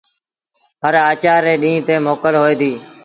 هر 0.83 0.95
آچآر 1.11 1.41
ري 1.47 1.53
ڏيٚݩهݩ 1.61 1.85
تي 1.87 1.95
موڪل 2.07 2.33
هوئي 2.41 2.55
ديٚ۔ 2.61 2.77